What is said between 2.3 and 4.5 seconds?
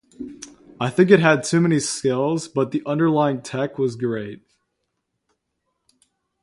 but the underlying tech was great.